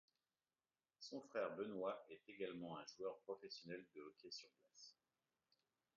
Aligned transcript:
Son 0.97 1.21
frère 1.21 1.55
Benoit 1.55 2.07
est 2.09 2.23
également 2.27 2.75
un 2.75 2.83
joueur 2.97 3.19
professionnel 3.19 3.85
de 3.93 4.01
hockey 4.01 4.31
sur 4.31 4.49
glace. 4.59 4.97